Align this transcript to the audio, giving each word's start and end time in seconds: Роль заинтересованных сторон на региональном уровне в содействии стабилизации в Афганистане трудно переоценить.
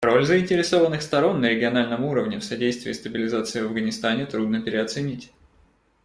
Роль 0.03 0.25
заинтересованных 0.25 1.03
сторон 1.03 1.41
на 1.41 1.45
региональном 1.49 2.03
уровне 2.05 2.39
в 2.39 2.43
содействии 2.43 2.91
стабилизации 2.91 3.61
в 3.61 3.65
Афганистане 3.67 4.25
трудно 4.25 4.59
переоценить. 4.59 5.31